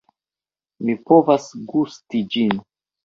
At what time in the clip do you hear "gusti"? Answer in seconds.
1.75-2.23